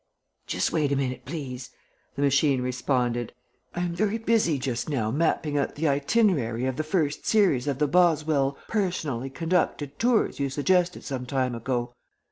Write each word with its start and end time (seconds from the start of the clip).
"Just 0.47 0.71
wait 0.73 0.91
a 0.91 0.95
minute, 0.95 1.25
please," 1.25 1.69
the 2.15 2.23
machine 2.23 2.63
responded. 2.63 3.33
"I 3.75 3.81
am 3.81 3.93
very 3.93 4.17
busy 4.17 4.57
just 4.57 4.89
now 4.89 5.11
mapping 5.11 5.59
out 5.59 5.75
the 5.75 5.87
itinerary 5.87 6.65
of 6.65 6.77
the 6.77 6.83
first 6.83 7.27
series 7.27 7.67
of 7.67 7.77
the 7.77 7.87
Boswell 7.87 8.57
Personally 8.67 9.29
Conducted 9.29 9.99
Tours 9.99 10.39
you 10.39 10.49
suggested 10.49 11.03
some 11.03 11.27
time 11.27 11.53
ago. 11.53 11.93